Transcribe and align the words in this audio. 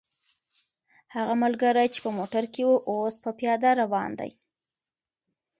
هغه 1.15 1.33
ملګری 1.43 1.87
چې 1.93 1.99
په 2.05 2.09
موټر 2.17 2.43
کې 2.53 2.61
و، 2.65 2.71
اوس 2.89 3.15
په 3.23 3.29
پیاده 3.39 3.69
روان 3.81 4.09
دی. 4.19 4.31